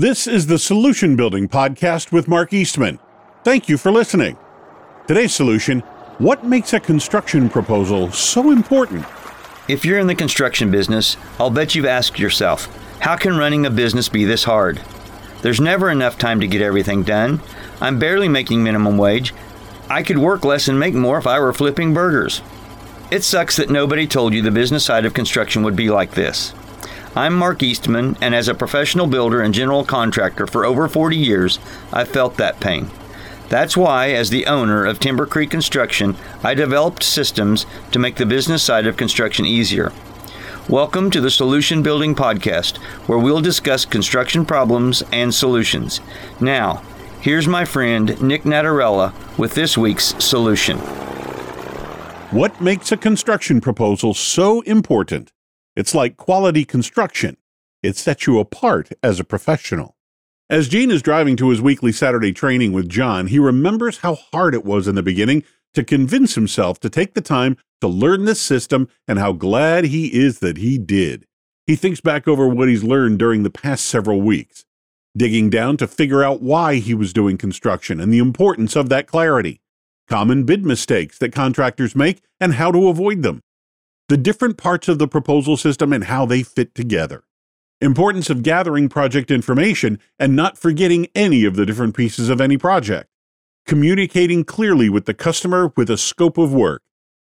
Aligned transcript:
This 0.00 0.26
is 0.26 0.46
the 0.46 0.58
Solution 0.58 1.14
Building 1.14 1.46
Podcast 1.46 2.10
with 2.10 2.26
Mark 2.26 2.54
Eastman. 2.54 2.98
Thank 3.44 3.68
you 3.68 3.76
for 3.76 3.92
listening. 3.92 4.38
Today's 5.06 5.34
solution 5.34 5.80
What 6.16 6.42
makes 6.42 6.72
a 6.72 6.80
construction 6.80 7.50
proposal 7.50 8.10
so 8.10 8.50
important? 8.50 9.04
If 9.68 9.84
you're 9.84 9.98
in 9.98 10.06
the 10.06 10.14
construction 10.14 10.70
business, 10.70 11.18
I'll 11.38 11.50
bet 11.50 11.74
you've 11.74 11.84
asked 11.84 12.18
yourself, 12.18 12.66
how 13.00 13.14
can 13.14 13.36
running 13.36 13.66
a 13.66 13.70
business 13.70 14.08
be 14.08 14.24
this 14.24 14.44
hard? 14.44 14.80
There's 15.42 15.60
never 15.60 15.90
enough 15.90 16.16
time 16.16 16.40
to 16.40 16.46
get 16.46 16.62
everything 16.62 17.02
done. 17.02 17.42
I'm 17.78 17.98
barely 17.98 18.26
making 18.26 18.64
minimum 18.64 18.96
wage. 18.96 19.34
I 19.90 20.02
could 20.02 20.16
work 20.16 20.46
less 20.46 20.66
and 20.66 20.80
make 20.80 20.94
more 20.94 21.18
if 21.18 21.26
I 21.26 21.38
were 21.40 21.52
flipping 21.52 21.92
burgers. 21.92 22.40
It 23.10 23.22
sucks 23.22 23.56
that 23.56 23.68
nobody 23.68 24.06
told 24.06 24.32
you 24.32 24.40
the 24.40 24.50
business 24.50 24.82
side 24.82 25.04
of 25.04 25.12
construction 25.12 25.62
would 25.62 25.76
be 25.76 25.90
like 25.90 26.12
this. 26.12 26.54
I'm 27.16 27.36
Mark 27.36 27.60
Eastman, 27.60 28.16
and 28.20 28.36
as 28.36 28.46
a 28.46 28.54
professional 28.54 29.08
builder 29.08 29.40
and 29.42 29.52
general 29.52 29.84
contractor 29.84 30.46
for 30.46 30.64
over 30.64 30.86
40 30.86 31.16
years, 31.16 31.58
I've 31.92 32.06
felt 32.06 32.36
that 32.36 32.60
pain. 32.60 32.88
That's 33.48 33.76
why, 33.76 34.10
as 34.10 34.30
the 34.30 34.46
owner 34.46 34.86
of 34.86 35.00
Timber 35.00 35.26
Creek 35.26 35.50
Construction, 35.50 36.14
I 36.44 36.54
developed 36.54 37.02
systems 37.02 37.66
to 37.90 37.98
make 37.98 38.14
the 38.14 38.26
business 38.26 38.62
side 38.62 38.86
of 38.86 38.96
construction 38.96 39.44
easier. 39.44 39.92
Welcome 40.68 41.10
to 41.10 41.20
the 41.20 41.32
Solution 41.32 41.82
Building 41.82 42.14
Podcast, 42.14 42.76
where 43.08 43.18
we'll 43.18 43.40
discuss 43.40 43.84
construction 43.84 44.46
problems 44.46 45.02
and 45.10 45.34
solutions. 45.34 46.00
Now, 46.40 46.80
here's 47.20 47.48
my 47.48 47.64
friend 47.64 48.22
Nick 48.22 48.44
Natarella 48.44 49.12
with 49.36 49.54
this 49.54 49.76
week's 49.76 50.14
solution. 50.24 50.78
What 52.30 52.60
makes 52.60 52.92
a 52.92 52.96
construction 52.96 53.60
proposal 53.60 54.14
so 54.14 54.60
important? 54.60 55.32
It's 55.76 55.94
like 55.94 56.16
quality 56.16 56.64
construction. 56.64 57.36
It 57.82 57.96
sets 57.96 58.26
you 58.26 58.38
apart 58.38 58.90
as 59.02 59.20
a 59.20 59.24
professional. 59.24 59.96
As 60.48 60.68
Gene 60.68 60.90
is 60.90 61.02
driving 61.02 61.36
to 61.36 61.50
his 61.50 61.62
weekly 61.62 61.92
Saturday 61.92 62.32
training 62.32 62.72
with 62.72 62.88
John, 62.88 63.28
he 63.28 63.38
remembers 63.38 63.98
how 63.98 64.16
hard 64.16 64.54
it 64.54 64.64
was 64.64 64.88
in 64.88 64.96
the 64.96 65.02
beginning 65.02 65.44
to 65.74 65.84
convince 65.84 66.34
himself 66.34 66.80
to 66.80 66.90
take 66.90 67.14
the 67.14 67.20
time 67.20 67.56
to 67.80 67.88
learn 67.88 68.24
this 68.24 68.40
system 68.40 68.88
and 69.06 69.18
how 69.18 69.32
glad 69.32 69.84
he 69.84 70.12
is 70.12 70.40
that 70.40 70.56
he 70.56 70.76
did. 70.76 71.24
He 71.66 71.76
thinks 71.76 72.00
back 72.00 72.26
over 72.26 72.48
what 72.48 72.68
he's 72.68 72.82
learned 72.82 73.18
during 73.18 73.44
the 73.44 73.50
past 73.50 73.84
several 73.84 74.20
weeks, 74.20 74.64
digging 75.16 75.50
down 75.50 75.76
to 75.76 75.86
figure 75.86 76.24
out 76.24 76.42
why 76.42 76.76
he 76.76 76.94
was 76.94 77.12
doing 77.12 77.38
construction 77.38 78.00
and 78.00 78.12
the 78.12 78.18
importance 78.18 78.74
of 78.74 78.88
that 78.88 79.06
clarity 79.06 79.60
common 80.10 80.42
bid 80.42 80.66
mistakes 80.66 81.18
that 81.18 81.32
contractors 81.32 81.94
make, 81.94 82.20
and 82.40 82.54
how 82.54 82.72
to 82.72 82.88
avoid 82.88 83.22
them, 83.22 83.40
the 84.10 84.16
different 84.16 84.56
parts 84.56 84.88
of 84.88 84.98
the 84.98 85.06
proposal 85.06 85.56
system 85.56 85.92
and 85.92 86.02
how 86.02 86.26
they 86.26 86.42
fit 86.42 86.74
together, 86.74 87.22
importance 87.80 88.28
of 88.28 88.42
gathering 88.42 88.88
project 88.88 89.30
information 89.30 90.00
and 90.18 90.34
not 90.34 90.58
forgetting 90.58 91.06
any 91.14 91.44
of 91.44 91.54
the 91.54 91.64
different 91.64 91.96
pieces 91.96 92.28
of 92.28 92.40
any 92.40 92.58
project, 92.58 93.08
communicating 93.68 94.42
clearly 94.42 94.90
with 94.90 95.06
the 95.06 95.14
customer 95.14 95.72
with 95.76 95.88
a 95.88 95.96
scope 95.96 96.38
of 96.38 96.52
work, 96.52 96.82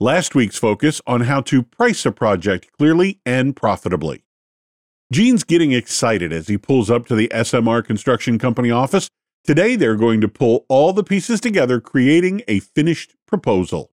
last 0.00 0.34
week's 0.34 0.58
focus 0.58 1.00
on 1.06 1.20
how 1.20 1.40
to 1.40 1.62
price 1.62 2.04
a 2.04 2.10
project 2.10 2.66
clearly 2.76 3.20
and 3.24 3.54
profitably. 3.54 4.24
Gene's 5.12 5.44
getting 5.44 5.70
excited 5.70 6.32
as 6.32 6.48
he 6.48 6.58
pulls 6.58 6.90
up 6.90 7.06
to 7.06 7.14
the 7.14 7.28
SMR 7.28 7.86
Construction 7.86 8.36
Company 8.36 8.72
office 8.72 9.08
Today, 9.44 9.76
they're 9.76 9.94
going 9.94 10.22
to 10.22 10.28
pull 10.28 10.64
all 10.70 10.94
the 10.94 11.04
pieces 11.04 11.38
together, 11.38 11.78
creating 11.78 12.40
a 12.48 12.60
finished 12.60 13.14
proposal. 13.26 13.92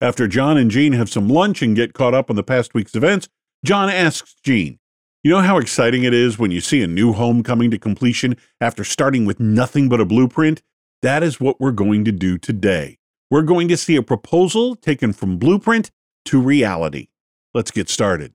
After 0.00 0.28
John 0.28 0.56
and 0.56 0.70
Gene 0.70 0.92
have 0.92 1.10
some 1.10 1.28
lunch 1.28 1.60
and 1.60 1.74
get 1.74 1.92
caught 1.92 2.14
up 2.14 2.30
on 2.30 2.36
the 2.36 2.44
past 2.44 2.72
week's 2.72 2.94
events, 2.94 3.28
John 3.64 3.90
asks 3.90 4.36
Gene, 4.44 4.78
You 5.24 5.32
know 5.32 5.40
how 5.40 5.58
exciting 5.58 6.04
it 6.04 6.14
is 6.14 6.38
when 6.38 6.52
you 6.52 6.60
see 6.60 6.82
a 6.84 6.86
new 6.86 7.12
home 7.12 7.42
coming 7.42 7.68
to 7.72 7.78
completion 7.78 8.36
after 8.60 8.84
starting 8.84 9.24
with 9.24 9.40
nothing 9.40 9.88
but 9.88 10.00
a 10.00 10.04
blueprint? 10.04 10.62
That 11.02 11.24
is 11.24 11.40
what 11.40 11.60
we're 11.60 11.72
going 11.72 12.04
to 12.04 12.12
do 12.12 12.38
today. 12.38 12.98
We're 13.28 13.42
going 13.42 13.66
to 13.68 13.76
see 13.76 13.96
a 13.96 14.02
proposal 14.02 14.76
taken 14.76 15.12
from 15.12 15.36
blueprint 15.36 15.90
to 16.26 16.40
reality. 16.40 17.08
Let's 17.52 17.72
get 17.72 17.88
started. 17.88 18.34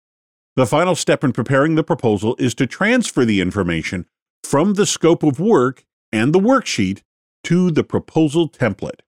The 0.57 0.65
final 0.65 0.95
step 0.95 1.23
in 1.23 1.31
preparing 1.31 1.75
the 1.75 1.83
proposal 1.83 2.35
is 2.39 2.53
to 2.55 2.67
transfer 2.67 3.23
the 3.23 3.39
information 3.39 4.05
from 4.43 4.73
the 4.73 4.85
scope 4.85 5.23
of 5.23 5.39
work 5.39 5.85
and 6.11 6.33
the 6.33 6.39
worksheet 6.39 7.03
to 7.45 7.71
the 7.71 7.85
proposal 7.85 8.49
template. 8.49 8.99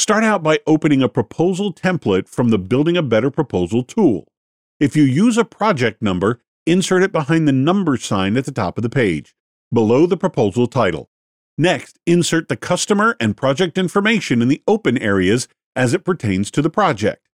Start 0.00 0.24
out 0.24 0.42
by 0.42 0.60
opening 0.66 1.02
a 1.02 1.10
proposal 1.10 1.74
template 1.74 2.26
from 2.26 2.48
the 2.48 2.58
Building 2.58 2.96
a 2.96 3.02
Better 3.02 3.30
Proposal 3.30 3.82
tool. 3.82 4.32
If 4.80 4.96
you 4.96 5.02
use 5.02 5.36
a 5.36 5.44
project 5.44 6.00
number, 6.00 6.40
insert 6.64 7.02
it 7.02 7.12
behind 7.12 7.46
the 7.46 7.52
number 7.52 7.98
sign 7.98 8.38
at 8.38 8.46
the 8.46 8.50
top 8.50 8.78
of 8.78 8.82
the 8.82 8.88
page, 8.88 9.34
below 9.70 10.06
the 10.06 10.16
proposal 10.16 10.66
title. 10.66 11.10
Next, 11.58 11.98
insert 12.06 12.48
the 12.48 12.56
customer 12.56 13.14
and 13.20 13.36
project 13.36 13.76
information 13.76 14.40
in 14.40 14.48
the 14.48 14.62
open 14.66 14.96
areas 14.96 15.48
as 15.76 15.92
it 15.92 16.02
pertains 16.02 16.50
to 16.52 16.62
the 16.62 16.70
project. 16.70 17.28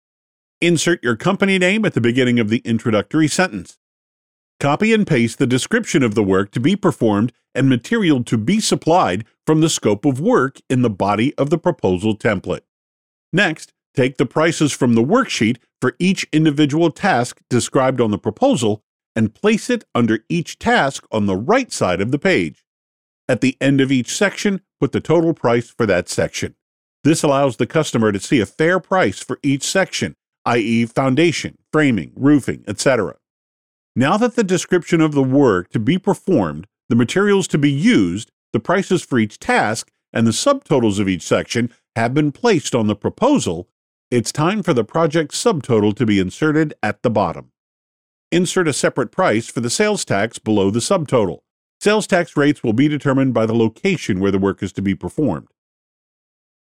Insert 0.59 1.01
your 1.01 1.15
company 1.15 1.57
name 1.57 1.85
at 1.85 1.93
the 1.93 2.01
beginning 2.01 2.37
of 2.37 2.49
the 2.49 2.61
introductory 2.65 3.29
sentence. 3.29 3.76
Copy 4.59 4.91
and 4.91 5.05
paste 5.05 5.37
the 5.37 5.45
description 5.45 6.01
of 6.01 6.15
the 6.15 6.23
work 6.23 6.49
to 6.51 6.59
be 6.59 6.75
performed 6.75 7.31
and 7.53 7.69
material 7.69 8.23
to 8.23 8.37
be 8.37 8.59
supplied 8.59 9.23
from 9.45 9.61
the 9.61 9.69
scope 9.69 10.03
of 10.03 10.19
work 10.19 10.59
in 10.67 10.81
the 10.81 10.89
body 10.89 11.35
of 11.35 11.51
the 11.51 11.59
proposal 11.59 12.17
template. 12.17 12.61
Next, 13.31 13.71
take 13.95 14.17
the 14.17 14.25
prices 14.25 14.71
from 14.71 14.93
the 14.93 15.03
worksheet 15.03 15.57
for 15.79 15.95
each 15.99 16.25
individual 16.33 16.89
task 16.89 17.39
described 17.51 18.01
on 18.01 18.09
the 18.09 18.17
proposal 18.17 18.83
and 19.15 19.35
place 19.35 19.69
it 19.69 19.83
under 19.93 20.19
each 20.27 20.57
task 20.57 21.05
on 21.11 21.27
the 21.27 21.35
right 21.35 21.71
side 21.71 22.01
of 22.01 22.11
the 22.11 22.19
page. 22.19 22.65
At 23.29 23.41
the 23.41 23.57
end 23.61 23.79
of 23.79 23.91
each 23.91 24.15
section, 24.15 24.61
put 24.79 24.91
the 24.91 25.01
total 25.01 25.33
price 25.35 25.69
for 25.69 25.85
that 25.85 26.09
section. 26.09 26.55
This 27.03 27.21
allows 27.21 27.57
the 27.57 27.67
customer 27.67 28.11
to 28.11 28.19
see 28.19 28.39
a 28.39 28.45
fair 28.45 28.79
price 28.79 29.19
for 29.19 29.39
each 29.43 29.63
section, 29.63 30.15
i.e., 30.45 30.85
foundation, 30.87 31.59
framing, 31.71 32.11
roofing, 32.15 32.63
etc. 32.67 33.17
Now 33.97 34.15
that 34.17 34.35
the 34.35 34.43
description 34.43 35.01
of 35.01 35.13
the 35.13 35.23
work 35.23 35.71
to 35.71 35.79
be 35.79 35.97
performed, 35.97 36.67
the 36.87 36.95
materials 36.95 37.47
to 37.47 37.57
be 37.57 37.71
used, 37.71 38.31
the 38.53 38.59
prices 38.59 39.01
for 39.01 39.17
each 39.17 39.39
task, 39.39 39.89
and 40.13 40.27
the 40.27 40.31
subtotals 40.31 40.99
of 40.99 41.09
each 41.09 41.23
section 41.23 41.73
have 41.95 42.13
been 42.13 42.31
placed 42.31 42.75
on 42.75 42.85
the 42.85 42.95
proposal, 42.95 43.67
it's 44.11 44.31
time 44.31 44.61
for 44.61 44.71
the 44.71 44.83
project 44.83 45.31
subtotal 45.31 45.95
to 45.95 46.05
be 46.05 46.19
inserted 46.19 46.75
at 46.83 47.01
the 47.01 47.09
bottom. 47.09 47.49
Insert 48.31 48.67
a 48.67 48.73
separate 48.73 49.11
price 49.11 49.49
for 49.49 49.61
the 49.61 49.69
sales 49.71 50.05
tax 50.05 50.37
below 50.37 50.69
the 50.69 50.77
subtotal. 50.77 51.39
Sales 51.81 52.05
tax 52.05 52.37
rates 52.37 52.61
will 52.61 52.73
be 52.73 52.87
determined 52.87 53.33
by 53.33 53.47
the 53.47 53.55
location 53.55 54.19
where 54.19 54.31
the 54.31 54.37
work 54.37 54.61
is 54.61 54.71
to 54.73 54.83
be 54.83 54.93
performed. 54.93 55.47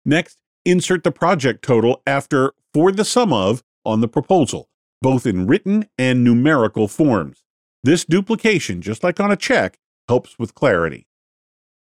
Next, 0.05 0.37
insert 0.65 1.03
the 1.03 1.11
project 1.11 1.63
total 1.63 2.03
after 2.05 2.53
for 2.75 2.91
the 2.91 3.03
sum 3.03 3.33
of 3.33 3.63
on 3.83 4.01
the 4.01 4.07
proposal 4.07 4.69
both 5.01 5.25
in 5.25 5.47
written 5.47 5.87
and 5.97 6.23
numerical 6.23 6.87
forms. 6.87 7.43
This 7.83 8.05
duplication, 8.05 8.81
just 8.81 9.03
like 9.03 9.19
on 9.19 9.31
a 9.31 9.37
check, 9.37 9.77
helps 10.07 10.37
with 10.39 10.55
clarity. 10.55 11.07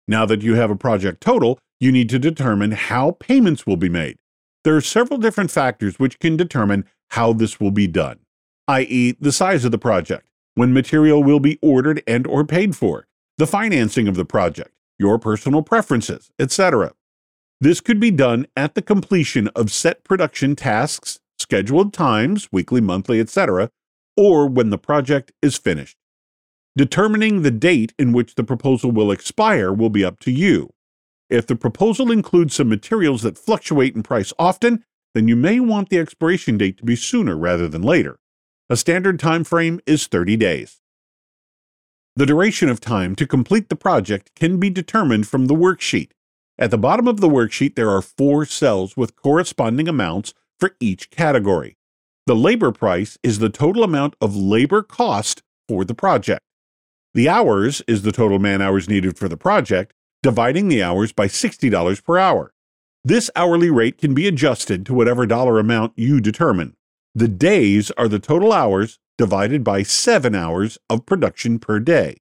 Now 0.07 0.25
that 0.25 0.41
you 0.41 0.55
have 0.55 0.71
a 0.71 0.75
project 0.75 1.21
total, 1.21 1.59
you 1.79 1.91
need 1.91 2.09
to 2.09 2.19
determine 2.19 2.71
how 2.71 3.11
payments 3.19 3.65
will 3.65 3.77
be 3.77 3.89
made. 3.89 4.17
There 4.63 4.75
are 4.75 4.81
several 4.81 5.19
different 5.19 5.51
factors 5.51 5.99
which 5.99 6.19
can 6.19 6.35
determine 6.35 6.85
how 7.11 7.33
this 7.33 7.59
will 7.59 7.71
be 7.71 7.87
done, 7.87 8.19
i.e., 8.67 9.15
the 9.19 9.31
size 9.31 9.65
of 9.65 9.71
the 9.71 9.77
project, 9.77 10.27
when 10.55 10.73
material 10.73 11.23
will 11.23 11.39
be 11.39 11.57
ordered 11.61 12.03
and 12.05 12.27
or 12.27 12.43
paid 12.43 12.75
for, 12.75 13.07
the 13.37 13.47
financing 13.47 14.07
of 14.07 14.15
the 14.15 14.25
project, 14.25 14.71
your 14.97 15.17
personal 15.17 15.61
preferences, 15.61 16.29
etc. 16.37 16.91
This 17.61 17.81
could 17.81 17.99
be 17.99 18.11
done 18.11 18.47
at 18.55 18.75
the 18.75 18.81
completion 18.81 19.47
of 19.49 19.71
set 19.71 20.03
production 20.03 20.55
tasks 20.55 21.19
scheduled 21.49 21.91
times, 21.91 22.47
weekly, 22.51 22.79
monthly, 22.79 23.19
etc., 23.19 23.71
or 24.15 24.47
when 24.47 24.69
the 24.69 24.77
project 24.77 25.31
is 25.41 25.57
finished. 25.57 25.97
Determining 26.77 27.41
the 27.41 27.49
date 27.49 27.91
in 27.97 28.13
which 28.13 28.35
the 28.35 28.43
proposal 28.43 28.91
will 28.91 29.11
expire 29.11 29.73
will 29.73 29.89
be 29.89 30.05
up 30.05 30.19
to 30.19 30.31
you. 30.31 30.69
If 31.27 31.47
the 31.47 31.55
proposal 31.55 32.11
includes 32.11 32.53
some 32.53 32.69
materials 32.69 33.23
that 33.23 33.37
fluctuate 33.37 33.95
in 33.95 34.03
price 34.03 34.31
often, 34.37 34.85
then 35.15 35.27
you 35.27 35.35
may 35.35 35.59
want 35.59 35.89
the 35.89 35.97
expiration 35.97 36.55
date 36.55 36.77
to 36.77 36.85
be 36.85 36.95
sooner 36.95 37.35
rather 37.35 37.67
than 37.67 37.81
later. 37.81 38.19
A 38.69 38.77
standard 38.77 39.19
time 39.19 39.43
frame 39.43 39.79
is 39.87 40.05
30 40.05 40.37
days. 40.37 40.81
The 42.15 42.27
duration 42.27 42.69
of 42.69 42.79
time 42.79 43.15
to 43.15 43.25
complete 43.25 43.69
the 43.69 43.75
project 43.75 44.35
can 44.35 44.59
be 44.59 44.69
determined 44.69 45.27
from 45.27 45.47
the 45.47 45.55
worksheet. 45.55 46.11
At 46.59 46.69
the 46.69 46.77
bottom 46.77 47.07
of 47.07 47.21
the 47.21 47.29
worksheet, 47.29 47.75
there 47.75 47.89
are 47.89 48.03
four 48.03 48.45
cells 48.45 48.95
with 48.95 49.15
corresponding 49.15 49.87
amounts 49.87 50.35
for 50.59 50.75
each 50.79 51.09
category. 51.09 51.77
The 52.27 52.35
labor 52.35 52.71
price 52.71 53.17
is 53.23 53.39
the 53.39 53.49
total 53.49 53.83
amount 53.83 54.15
of 54.21 54.35
labor 54.35 54.83
cost 54.83 55.41
for 55.67 55.83
the 55.85 55.95
project. 55.95 56.41
The 57.13 57.27
hours 57.27 57.81
is 57.87 58.03
the 58.03 58.11
total 58.11 58.37
man 58.37 58.61
hours 58.61 58.87
needed 58.87 59.17
for 59.17 59.27
the 59.27 59.37
project, 59.37 59.93
dividing 60.21 60.67
the 60.67 60.83
hours 60.83 61.11
by 61.11 61.27
$60 61.27 62.03
per 62.03 62.17
hour. 62.17 62.53
This 63.03 63.31
hourly 63.35 63.69
rate 63.69 63.97
can 63.97 64.13
be 64.13 64.27
adjusted 64.27 64.85
to 64.85 64.93
whatever 64.93 65.25
dollar 65.25 65.57
amount 65.57 65.93
you 65.95 66.21
determine. 66.21 66.75
The 67.15 67.27
days 67.27 67.89
are 67.91 68.07
the 68.07 68.19
total 68.19 68.53
hours 68.53 68.99
divided 69.17 69.63
by 69.63 69.83
7 69.83 70.35
hours 70.35 70.77
of 70.89 71.05
production 71.05 71.57
per 71.57 71.79
day. 71.79 72.17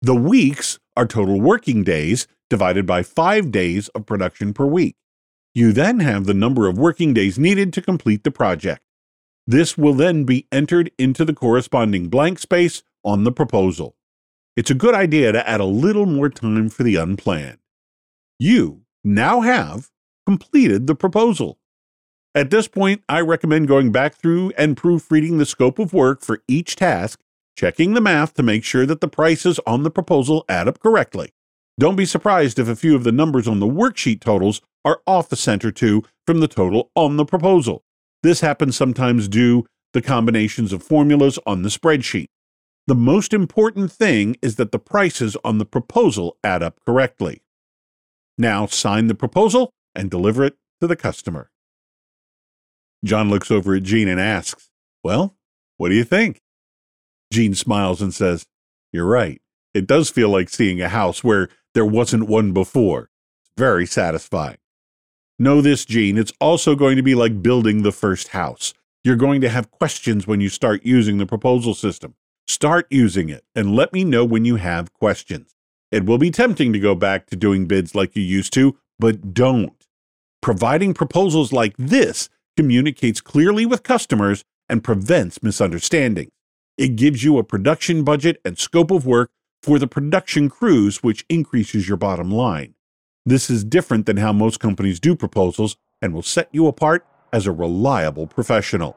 The 0.00 0.14
weeks 0.14 0.78
are 0.96 1.06
total 1.06 1.40
working 1.40 1.82
days 1.82 2.28
divided 2.50 2.86
by 2.86 3.02
five 3.02 3.50
days 3.50 3.88
of 3.88 4.06
production 4.06 4.52
per 4.52 4.66
week. 4.66 4.96
You 5.54 5.72
then 5.72 6.00
have 6.00 6.26
the 6.26 6.34
number 6.34 6.66
of 6.66 6.78
working 6.78 7.14
days 7.14 7.38
needed 7.38 7.72
to 7.74 7.82
complete 7.82 8.24
the 8.24 8.32
project. 8.32 8.82
This 9.46 9.78
will 9.78 9.94
then 9.94 10.24
be 10.24 10.48
entered 10.50 10.90
into 10.98 11.24
the 11.24 11.32
corresponding 11.32 12.08
blank 12.08 12.40
space 12.40 12.82
on 13.04 13.22
the 13.22 13.30
proposal. 13.30 13.94
It's 14.56 14.70
a 14.70 14.74
good 14.74 14.94
idea 14.94 15.30
to 15.30 15.48
add 15.48 15.60
a 15.60 15.64
little 15.64 16.06
more 16.06 16.28
time 16.28 16.70
for 16.70 16.82
the 16.82 16.96
unplanned. 16.96 17.58
You 18.38 18.82
now 19.04 19.42
have 19.42 19.90
completed 20.26 20.88
the 20.88 20.96
proposal. 20.96 21.58
At 22.34 22.50
this 22.50 22.66
point, 22.66 23.04
I 23.08 23.20
recommend 23.20 23.68
going 23.68 23.92
back 23.92 24.16
through 24.16 24.52
and 24.58 24.76
proofreading 24.76 25.38
the 25.38 25.46
scope 25.46 25.78
of 25.78 25.92
work 25.92 26.22
for 26.22 26.42
each 26.48 26.74
task, 26.74 27.20
checking 27.56 27.94
the 27.94 28.00
math 28.00 28.34
to 28.34 28.42
make 28.42 28.64
sure 28.64 28.86
that 28.86 29.00
the 29.00 29.06
prices 29.06 29.60
on 29.68 29.84
the 29.84 29.90
proposal 29.90 30.44
add 30.48 30.66
up 30.66 30.80
correctly. 30.80 31.32
Don't 31.78 31.96
be 31.96 32.06
surprised 32.06 32.58
if 32.58 32.68
a 32.68 32.76
few 32.76 32.94
of 32.94 33.02
the 33.02 33.12
numbers 33.12 33.48
on 33.48 33.58
the 33.58 33.66
worksheet 33.66 34.20
totals 34.20 34.60
are 34.84 35.00
off 35.06 35.32
a 35.32 35.36
cent 35.36 35.64
or 35.64 35.72
two 35.72 36.04
from 36.26 36.40
the 36.40 36.48
total 36.48 36.90
on 36.94 37.16
the 37.16 37.24
proposal. 37.24 37.82
This 38.22 38.40
happens 38.40 38.76
sometimes 38.76 39.26
due 39.26 39.66
to 39.92 40.00
combinations 40.00 40.72
of 40.72 40.82
formulas 40.82 41.38
on 41.46 41.62
the 41.62 41.68
spreadsheet. 41.68 42.26
The 42.86 42.94
most 42.94 43.32
important 43.32 43.90
thing 43.90 44.36
is 44.40 44.56
that 44.56 44.70
the 44.70 44.78
prices 44.78 45.36
on 45.44 45.58
the 45.58 45.64
proposal 45.64 46.36
add 46.44 46.62
up 46.62 46.78
correctly. 46.86 47.42
Now 48.38 48.66
sign 48.66 49.08
the 49.08 49.14
proposal 49.14 49.70
and 49.94 50.10
deliver 50.10 50.44
it 50.44 50.56
to 50.80 50.86
the 50.86 50.96
customer. 50.96 51.50
John 53.04 53.30
looks 53.30 53.50
over 53.50 53.74
at 53.74 53.82
Gene 53.82 54.08
and 54.08 54.20
asks, 54.20 54.70
Well, 55.02 55.36
what 55.76 55.88
do 55.88 55.94
you 55.94 56.04
think? 56.04 56.40
Gene 57.32 57.54
smiles 57.54 58.00
and 58.00 58.14
says, 58.14 58.44
You're 58.92 59.06
right. 59.06 59.40
It 59.72 59.86
does 59.86 60.08
feel 60.08 60.28
like 60.28 60.48
seeing 60.48 60.80
a 60.80 60.88
house 60.88 61.24
where 61.24 61.48
there 61.74 61.84
wasn't 61.84 62.28
one 62.28 62.52
before. 62.52 63.10
Very 63.56 63.86
satisfying. 63.86 64.58
Know 65.38 65.60
this, 65.60 65.84
Gene, 65.84 66.16
it's 66.16 66.32
also 66.40 66.74
going 66.74 66.96
to 66.96 67.02
be 67.02 67.14
like 67.14 67.42
building 67.42 67.82
the 67.82 67.92
first 67.92 68.28
house. 68.28 68.72
You're 69.02 69.16
going 69.16 69.40
to 69.42 69.48
have 69.48 69.70
questions 69.70 70.26
when 70.26 70.40
you 70.40 70.48
start 70.48 70.84
using 70.84 71.18
the 71.18 71.26
proposal 71.26 71.74
system. 71.74 72.14
Start 72.46 72.86
using 72.90 73.28
it 73.28 73.44
and 73.54 73.74
let 73.74 73.92
me 73.92 74.04
know 74.04 74.24
when 74.24 74.44
you 74.44 74.56
have 74.56 74.92
questions. 74.92 75.54
It 75.90 76.06
will 76.06 76.18
be 76.18 76.30
tempting 76.30 76.72
to 76.72 76.78
go 76.78 76.94
back 76.94 77.26
to 77.26 77.36
doing 77.36 77.66
bids 77.66 77.94
like 77.94 78.16
you 78.16 78.22
used 78.22 78.52
to, 78.54 78.76
but 78.98 79.34
don't. 79.34 79.86
Providing 80.40 80.94
proposals 80.94 81.52
like 81.52 81.74
this 81.76 82.28
communicates 82.56 83.20
clearly 83.20 83.66
with 83.66 83.82
customers, 83.82 84.44
and 84.68 84.82
prevents 84.82 85.42
misunderstandings. 85.42 86.30
It 86.76 86.96
gives 86.96 87.22
you 87.22 87.38
a 87.38 87.44
production 87.44 88.02
budget 88.02 88.40
and 88.44 88.58
scope 88.58 88.90
of 88.90 89.06
work 89.06 89.30
for 89.64 89.78
the 89.78 89.86
production 89.86 90.50
crews, 90.50 91.02
which 91.02 91.24
increases 91.30 91.88
your 91.88 91.96
bottom 91.96 92.30
line. 92.30 92.74
This 93.24 93.48
is 93.48 93.64
different 93.64 94.04
than 94.04 94.18
how 94.18 94.30
most 94.30 94.60
companies 94.60 95.00
do 95.00 95.16
proposals 95.16 95.78
and 96.02 96.12
will 96.12 96.22
set 96.22 96.50
you 96.52 96.66
apart 96.66 97.06
as 97.32 97.46
a 97.46 97.52
reliable 97.52 98.26
professional. 98.26 98.94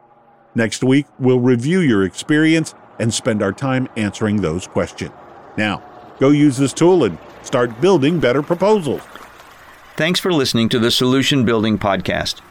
Next 0.55 0.83
week, 0.83 1.05
we'll 1.19 1.39
review 1.39 1.79
your 1.79 2.03
experience 2.03 2.75
and 2.99 3.13
spend 3.13 3.41
our 3.41 3.53
time 3.53 3.87
answering 3.95 4.41
those 4.41 4.67
questions. 4.67 5.13
Now, 5.57 5.81
go 6.19 6.31
use 6.31 6.57
this 6.57 6.73
tool 6.73 7.05
and 7.05 7.17
start 7.43 7.79
building 7.79 8.19
better 8.19 8.43
proposals. 8.43 9.01
Thanks 9.95 10.19
for 10.19 10.33
listening 10.33 10.67
to 10.69 10.79
the 10.79 10.91
Solution 10.91 11.45
Building 11.45 11.79
Podcast. 11.79 12.41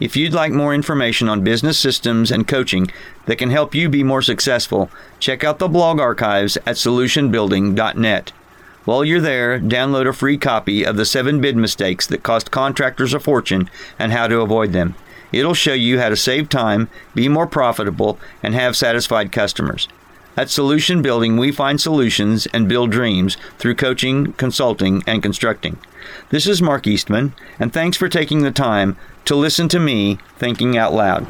If 0.00 0.16
you'd 0.16 0.32
like 0.32 0.52
more 0.52 0.74
information 0.74 1.28
on 1.28 1.44
business 1.44 1.78
systems 1.78 2.32
and 2.32 2.48
coaching 2.48 2.90
that 3.26 3.36
can 3.36 3.50
help 3.50 3.74
you 3.74 3.88
be 3.88 4.02
more 4.02 4.22
successful, 4.22 4.90
check 5.20 5.44
out 5.44 5.60
the 5.60 5.68
blog 5.68 6.00
archives 6.00 6.56
at 6.58 6.76
solutionbuilding.net. 6.76 8.32
While 8.84 9.04
you're 9.04 9.20
there, 9.20 9.60
download 9.60 10.08
a 10.08 10.12
free 10.12 10.36
copy 10.36 10.84
of 10.84 10.96
the 10.96 11.06
7 11.06 11.40
bid 11.40 11.56
mistakes 11.56 12.06
that 12.08 12.22
cost 12.22 12.50
contractors 12.50 13.14
a 13.14 13.20
fortune 13.20 13.70
and 13.98 14.12
how 14.12 14.26
to 14.26 14.40
avoid 14.40 14.72
them. 14.72 14.96
It'll 15.32 15.54
show 15.54 15.72
you 15.72 16.00
how 16.00 16.10
to 16.10 16.16
save 16.16 16.48
time, 16.48 16.88
be 17.14 17.28
more 17.28 17.46
profitable, 17.46 18.18
and 18.42 18.54
have 18.54 18.76
satisfied 18.76 19.32
customers. 19.32 19.88
At 20.36 20.50
Solution 20.50 21.00
Building, 21.00 21.36
we 21.36 21.52
find 21.52 21.80
solutions 21.80 22.48
and 22.52 22.68
build 22.68 22.90
dreams 22.90 23.36
through 23.58 23.76
coaching, 23.76 24.32
consulting, 24.32 25.04
and 25.06 25.22
constructing. 25.22 25.78
This 26.30 26.48
is 26.48 26.60
Mark 26.60 26.88
Eastman, 26.88 27.34
and 27.60 27.72
thanks 27.72 27.96
for 27.96 28.08
taking 28.08 28.42
the 28.42 28.50
time 28.50 28.96
to 29.26 29.36
listen 29.36 29.68
to 29.68 29.78
me 29.78 30.18
thinking 30.36 30.76
out 30.76 30.92
loud. 30.92 31.24